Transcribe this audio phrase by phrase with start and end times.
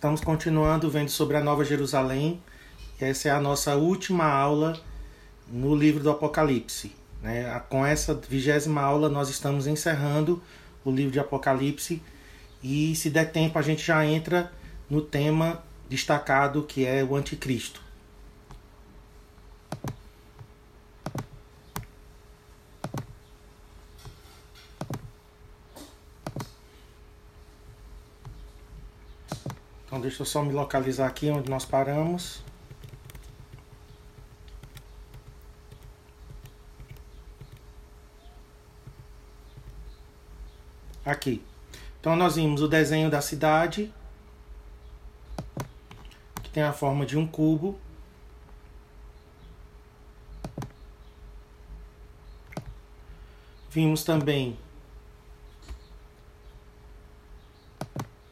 [0.00, 2.42] Estamos continuando vendo sobre a Nova Jerusalém.
[2.98, 4.80] E essa é a nossa última aula
[5.46, 6.96] no livro do Apocalipse.
[7.22, 7.60] Né?
[7.68, 10.42] Com essa vigésima aula, nós estamos encerrando
[10.86, 12.02] o livro de Apocalipse.
[12.62, 14.50] E se der tempo, a gente já entra
[14.88, 17.82] no tema destacado que é o Anticristo.
[29.90, 32.44] Então deixa eu só me localizar aqui onde nós paramos.
[41.04, 41.44] Aqui.
[41.98, 43.92] Então nós vimos o desenho da cidade,
[46.40, 47.76] que tem a forma de um cubo.
[53.70, 54.56] Vimos também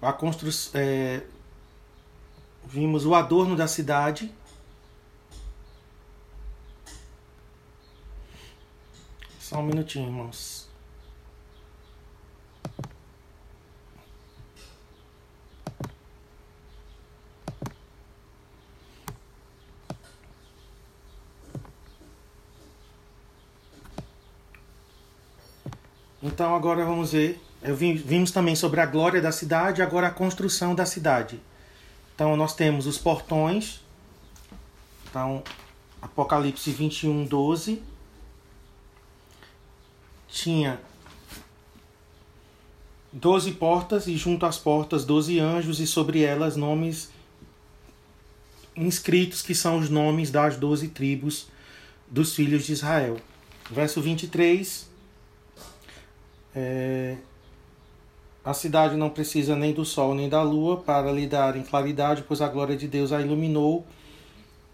[0.00, 1.22] a construção, é,
[2.72, 4.32] Vimos o adorno da cidade.
[9.38, 10.66] Só um minutinho, irmãos.
[26.22, 27.38] Então agora vamos ver.
[27.62, 31.38] Vimos também sobre a glória da cidade, agora a construção da cidade.
[32.22, 33.80] Então nós temos os portões.
[35.10, 35.42] Então,
[36.00, 37.82] Apocalipse 21, 12.
[40.28, 40.80] Tinha
[43.12, 47.10] 12 portas e junto às portas 12 anjos e sobre elas nomes
[48.76, 51.48] inscritos que são os nomes das 12 tribos
[52.06, 53.16] dos filhos de Israel.
[53.68, 54.88] Verso 23.
[56.54, 57.16] É,
[58.44, 62.24] a cidade não precisa nem do sol nem da lua para lhe dar em claridade,
[62.26, 63.86] pois a glória de Deus a iluminou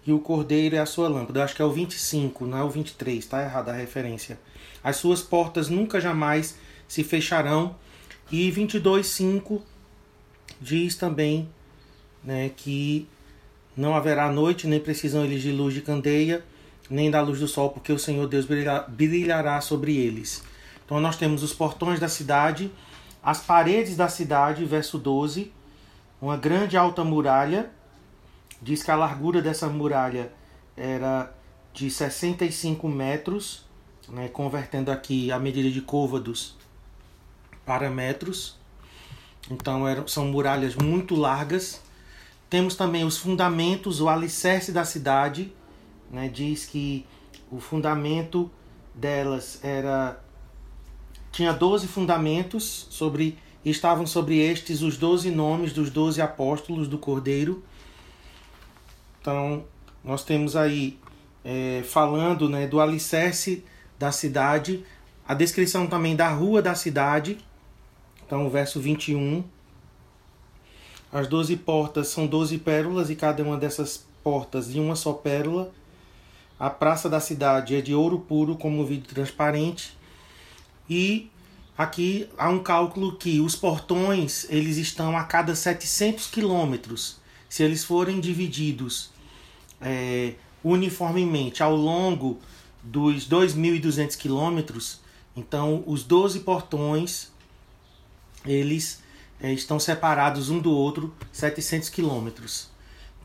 [0.07, 1.41] e o cordeiro é a sua lâmpada.
[1.41, 4.39] Eu acho que é o 25, não é o 23, está errada a referência.
[4.83, 6.57] As suas portas nunca jamais
[6.87, 7.77] se fecharão.
[8.33, 9.61] E 22:5
[10.61, 11.49] diz também
[12.25, 13.07] né, que
[13.77, 16.43] não haverá noite, nem precisam eles de luz de candeia,
[16.91, 18.47] nem da luz do sol, porque o Senhor Deus
[18.89, 20.43] brilhará sobre eles.
[20.85, 22.71] Então nós temos os portões da cidade
[23.29, 25.53] as paredes da cidade, verso 12,
[26.19, 27.71] uma grande alta muralha.
[28.63, 30.33] Diz que a largura dessa muralha
[30.75, 31.31] era
[31.75, 33.67] de 65 metros,
[34.09, 36.57] né, convertendo aqui a medida de côvados
[37.67, 38.57] para metros.
[39.51, 41.83] Então eram, são muralhas muito largas.
[42.49, 45.53] Temos também os fundamentos, o alicerce da cidade.
[46.11, 47.05] Né, diz que
[47.51, 48.51] o fundamento
[48.95, 50.19] delas era
[51.39, 57.63] tinha doze fundamentos sobre estavam sobre estes os doze nomes dos doze apóstolos do Cordeiro.
[59.21, 59.63] Então
[60.03, 60.99] nós temos aí
[61.45, 63.65] é, falando né, do alicerce
[63.97, 64.85] da cidade,
[65.29, 67.39] a descrição também da rua da cidade.
[68.27, 69.45] Então o verso 21.
[71.13, 75.71] As doze portas são doze pérolas e cada uma dessas portas de uma só pérola.
[76.59, 79.97] A praça da cidade é de ouro puro como vidro transparente
[80.89, 81.31] e
[81.77, 87.19] aqui há um cálculo que os portões eles estão a cada 700 quilômetros.
[87.49, 89.11] Se eles forem divididos
[89.81, 92.39] é, uniformemente ao longo
[92.83, 95.01] dos 2.200 quilômetros,
[95.37, 97.31] então os 12 portões
[98.45, 99.03] eles
[99.41, 102.69] é, estão separados um do outro 700 quilômetros.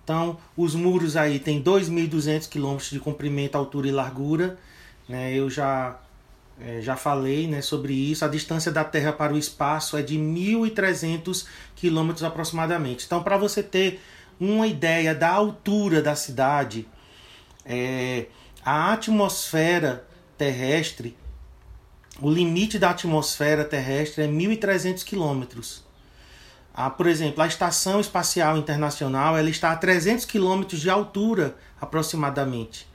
[0.04, 4.60] Então os muros aí têm 2.200 quilômetros de comprimento, altura e largura.
[5.08, 5.34] Né?
[5.34, 6.00] Eu já
[6.66, 8.24] é, já falei né, sobre isso.
[8.24, 13.06] A distância da Terra para o espaço é de 1.300 quilômetros aproximadamente.
[13.06, 14.00] Então, para você ter
[14.40, 16.88] uma ideia da altura da cidade,
[17.66, 18.28] é,
[18.64, 20.08] a atmosfera
[20.38, 21.18] terrestre,
[22.22, 25.84] o limite da atmosfera terrestre é 1.300 quilômetros.
[26.74, 32.88] Ah, por exemplo, a Estação Espacial Internacional ela está a 300 quilômetros de altura aproximadamente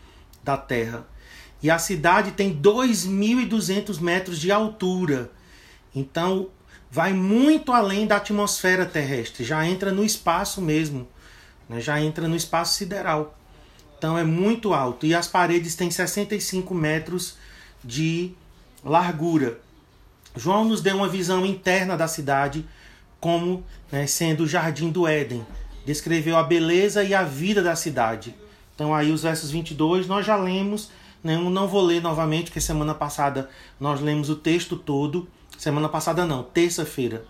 [0.43, 1.07] da Terra.
[1.63, 5.31] E a cidade tem 2.200 metros de altura.
[5.95, 6.49] Então,
[6.91, 11.09] vai muito além da atmosfera terrestre, já entra no espaço mesmo,
[11.69, 11.81] né?
[11.81, 13.37] já entra no espaço sideral.
[13.99, 15.05] Então, é muito alto.
[15.05, 17.37] E as paredes têm 65 metros
[17.85, 18.33] de
[18.85, 19.59] largura.
[20.37, 22.65] João nos deu uma visão interna da cidade
[23.21, 25.45] como né, sendo o jardim do Éden.
[25.85, 28.35] Descreveu a beleza e a vida da cidade.
[28.75, 30.91] Então, aí os versos 22 nós já lemos
[31.23, 33.49] não, não vou ler novamente, porque semana passada
[33.79, 35.29] nós lemos o texto todo.
[35.57, 37.25] Semana passada não, terça-feira.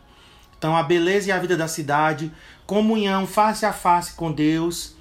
[0.58, 2.32] Então, a beleza e a vida da cidade,
[2.66, 4.96] comunhão face a face com Deus,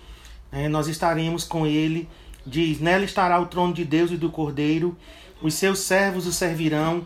[0.52, 2.08] é, nós estaremos com Ele.
[2.46, 4.96] Diz: Nela estará o trono de Deus e do Cordeiro,
[5.42, 7.06] os seus servos o servirão,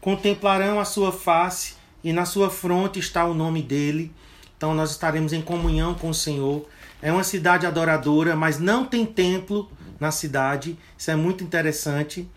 [0.00, 4.12] contemplarão a sua face, e na sua fronte está o nome dele.
[4.56, 6.66] Então, nós estaremos em comunhão com o Senhor.
[7.00, 9.70] É uma cidade adoradora, mas não tem templo
[10.02, 10.76] na cidade.
[10.98, 12.28] Isso é muito interessante.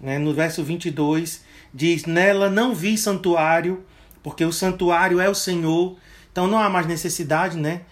[0.00, 0.18] Né?
[0.18, 1.44] No verso 22
[1.74, 3.84] diz: Nela não vi santuário,
[4.22, 5.96] porque o santuário é o Senhor.
[6.30, 7.82] Então não há mais necessidade né,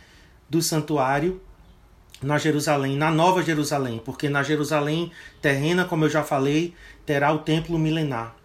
[0.48, 1.40] do santuário
[2.22, 5.10] na Jerusalém, na Nova Jerusalém, porque na Jerusalém
[5.42, 6.72] terrena, como eu já falei,
[7.04, 8.36] terá o templo milenar.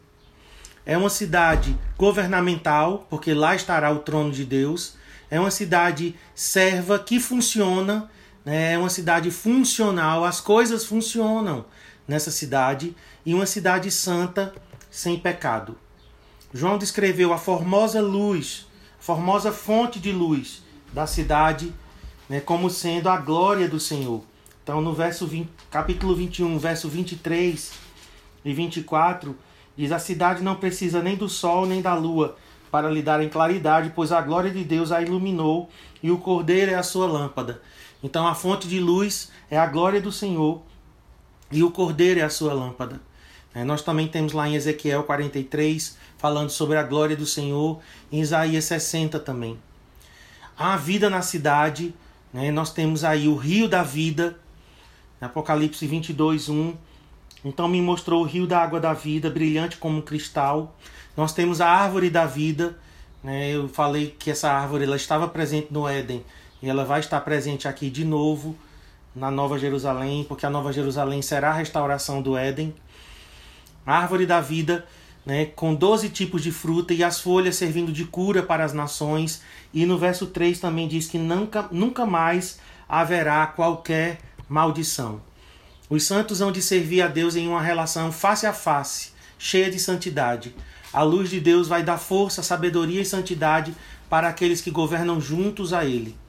[0.83, 4.95] É uma cidade governamental, porque lá estará o trono de Deus.
[5.29, 8.09] É uma cidade serva que funciona?
[8.45, 11.63] É uma cidade funcional, as coisas funcionam
[12.07, 14.53] nessa cidade e uma cidade santa
[14.89, 15.77] sem pecado.
[16.51, 18.67] João descreveu a formosa luz,
[18.99, 21.71] a formosa fonte de luz da cidade,
[22.27, 24.23] né, como sendo a glória do Senhor.
[24.63, 27.71] Então, no verso 20, capítulo 21, verso 23
[28.43, 29.37] e 24,
[29.77, 32.35] diz: A cidade não precisa nem do sol nem da lua
[32.71, 35.69] para lhe darem claridade, pois a glória de Deus a iluminou
[36.01, 37.61] e o cordeiro é a sua lâmpada.
[38.03, 40.61] Então a fonte de luz é a glória do Senhor
[41.51, 42.99] e o cordeiro é a sua lâmpada.
[43.53, 47.79] É, nós também temos lá em Ezequiel 43 falando sobre a glória do Senhor,
[48.11, 49.59] em Isaías 60 também.
[50.57, 51.93] Há vida na cidade,
[52.33, 52.51] né?
[52.51, 54.37] nós temos aí o rio da vida,
[55.19, 56.73] Apocalipse 22, 1.
[57.43, 60.75] Então me mostrou o rio da água da vida, brilhante como um cristal.
[61.15, 62.77] Nós temos a árvore da vida.
[63.23, 63.51] Né?
[63.51, 66.23] Eu falei que essa árvore ela estava presente no Éden
[66.61, 68.55] e ela vai estar presente aqui de novo
[69.15, 72.73] na Nova Jerusalém, porque a Nova Jerusalém será a restauração do Éden.
[73.85, 74.85] A árvore da vida,
[75.25, 79.41] né, com 12 tipos de fruta e as folhas servindo de cura para as nações.
[79.73, 85.21] E no verso 3 também diz que nunca, nunca mais haverá qualquer maldição.
[85.89, 89.79] Os santos hão de servir a Deus em uma relação face a face, cheia de
[89.79, 90.55] santidade.
[90.93, 93.73] A luz de Deus vai dar força, sabedoria e santidade
[94.09, 96.20] para aqueles que governam juntos a Ele.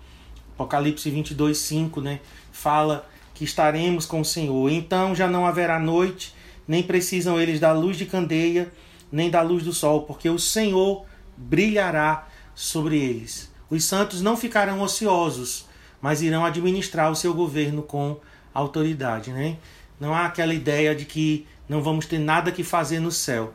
[0.63, 2.21] Apocalipse 22, 5, né?
[2.53, 4.71] Fala que estaremos com o Senhor.
[4.71, 6.35] Então já não haverá noite,
[6.67, 8.73] nem precisam eles da luz de candeia,
[9.11, 11.05] nem da luz do sol, porque o Senhor
[11.37, 13.53] brilhará sobre eles.
[13.69, 15.67] Os santos não ficarão ociosos,
[16.01, 18.19] mas irão administrar o seu governo com
[18.55, 19.57] autoridade, né?
[19.99, 23.55] Não há aquela ideia de que não vamos ter nada que fazer no céu.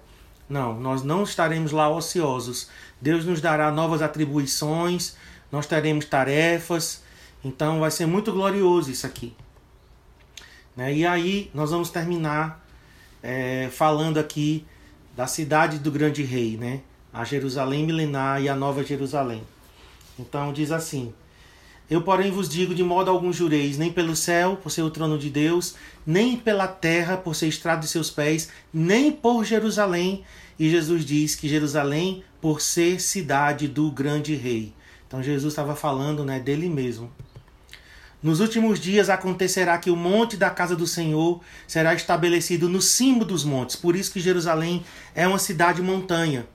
[0.49, 2.69] Não, nós não estaremos lá ociosos.
[3.01, 5.15] Deus nos dará novas atribuições,
[5.51, 7.03] nós teremos tarefas,
[7.43, 9.33] então vai ser muito glorioso isso aqui.
[10.75, 10.93] Né?
[10.93, 12.63] E aí nós vamos terminar
[13.23, 14.65] é, falando aqui
[15.15, 16.81] da cidade do grande rei, né?
[17.11, 19.41] a Jerusalém milenar e a nova Jerusalém.
[20.19, 21.13] Então diz assim:
[21.89, 25.17] Eu, porém, vos digo: de modo algum jureis, nem pelo céu, por ser o trono
[25.17, 30.23] de Deus, nem pela terra, por ser estrado de seus pés, nem por Jerusalém.
[30.59, 34.73] E Jesus diz que Jerusalém, por ser cidade do grande rei.
[35.07, 37.11] Então Jesus estava falando né, dele mesmo.
[38.21, 43.23] Nos últimos dias acontecerá que o monte da casa do Senhor será estabelecido no cimo
[43.23, 43.75] dos montes.
[43.75, 44.83] Por isso que Jerusalém
[45.13, 46.47] é uma cidade montanha.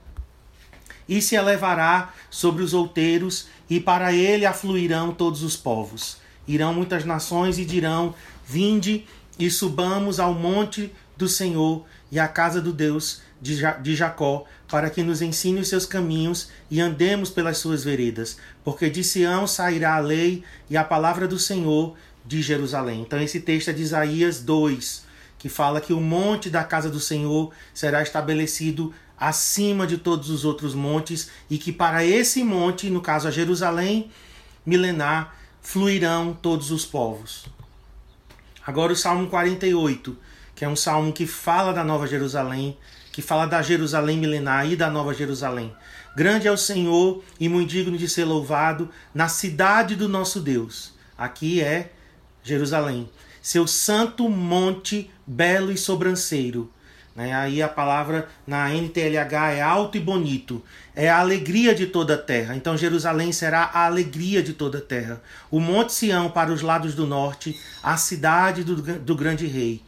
[1.09, 6.19] E se elevará sobre os outeiros, e para ele afluirão todos os povos.
[6.47, 8.15] Irão muitas nações e dirão:
[8.47, 9.07] Vinde
[9.39, 15.05] e subamos ao monte do Senhor e à casa do Deus de Jacó, para que
[15.05, 20.01] nos ensine os seus caminhos e andemos pelas suas veredas, porque de Sião sairá a
[20.01, 23.03] lei e a palavra do Senhor de Jerusalém.
[23.03, 25.05] Então, esse texto é de Isaías 2,
[25.39, 30.45] que fala que o monte da casa do Senhor será estabelecido acima de todos os
[30.45, 34.11] outros montes e que para esse monte, no caso a Jerusalém
[34.67, 37.47] milenar, fluirão todos os povos.
[38.67, 40.17] Agora o Salmo 48,
[40.63, 42.79] que é um salmo que fala da Nova Jerusalém,
[43.11, 45.75] que fala da Jerusalém milenar e da Nova Jerusalém.
[46.15, 50.95] Grande é o Senhor e muito digno de ser louvado na cidade do nosso Deus.
[51.19, 51.91] Aqui é
[52.45, 53.11] Jerusalém.
[53.43, 56.71] Seu santo monte belo e sobranceiro.
[57.17, 57.35] Né?
[57.35, 60.63] Aí a palavra na NTLH é alto e bonito.
[60.95, 62.55] É a alegria de toda a terra.
[62.55, 65.21] Então Jerusalém será a alegria de toda a terra.
[65.51, 69.83] O Monte Sião para os lados do norte, a cidade do, do grande rei.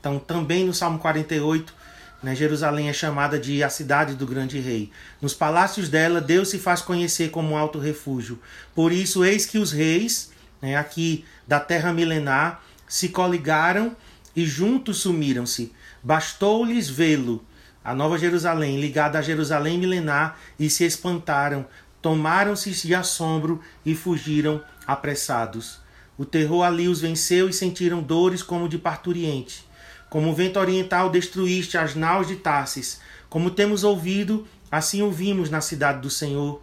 [0.00, 1.74] Então também no Salmo 48
[2.22, 2.34] né?
[2.34, 4.90] Jerusalém é chamada de a cidade do grande rei.
[5.20, 8.38] Nos palácios dela, Deus se faz conhecer como um alto refúgio.
[8.74, 13.96] Por isso, eis que os reis, né, aqui da terra milenar, se coligaram
[14.34, 15.72] e juntos sumiram-se.
[16.02, 17.44] Bastou-lhes vê-lo,
[17.84, 21.66] a nova Jerusalém, ligada a Jerusalém milenar, e se espantaram,
[22.02, 25.80] tomaram-se de assombro e fugiram apressados.
[26.16, 29.67] O terror ali os venceu e sentiram dores como de parturiente.
[30.10, 33.00] Como o vento oriental destruíste as naus de Tarsis.
[33.28, 36.62] Como temos ouvido, assim ouvimos na cidade do Senhor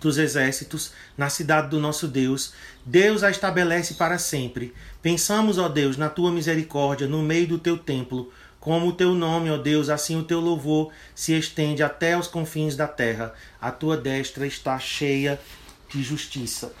[0.00, 2.52] dos exércitos, na cidade do nosso Deus.
[2.84, 4.74] Deus a estabelece para sempre.
[5.00, 8.32] Pensamos, ó Deus, na tua misericórdia no meio do teu templo.
[8.58, 12.76] Como o teu nome, ó Deus, assim o teu louvor se estende até os confins
[12.76, 13.32] da terra.
[13.60, 15.40] A tua destra está cheia
[15.88, 16.72] de justiça.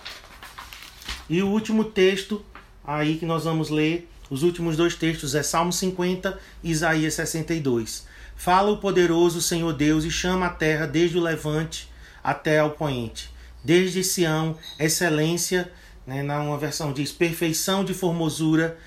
[1.28, 2.44] E o último texto
[2.84, 8.06] aí que nós vamos ler, os últimos dois textos é Salmo 50 e Isaías 62.
[8.34, 11.92] Fala o poderoso Senhor Deus e chama a terra desde o levante
[12.24, 13.30] até ao poente.
[13.62, 15.70] Desde Sião, excelência,
[16.06, 18.78] né, na uma versão diz perfeição de formosura,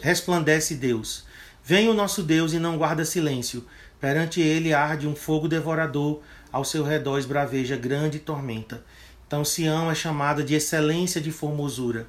[0.00, 1.26] resplandece Deus.
[1.64, 3.66] Vem o nosso Deus e não guarda silêncio.
[4.00, 6.22] Perante ele arde um fogo devorador,
[6.52, 8.84] ao seu redor esbraveja grande tormenta.
[9.26, 12.06] Então Sião é chamada de excelência de formosura.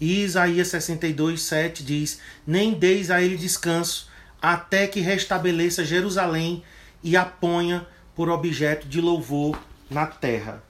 [0.00, 4.08] E Isaías 62, 7 diz: Nem deis a ele descanso,
[4.40, 6.62] até que restabeleça Jerusalém
[7.02, 9.58] e a ponha por objeto de louvor
[9.90, 10.62] na terra.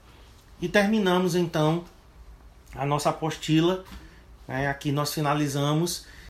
[0.61, 1.85] E terminamos então
[2.75, 3.83] a nossa apostila.
[4.47, 4.67] Né?
[4.67, 6.05] Aqui nós finalizamos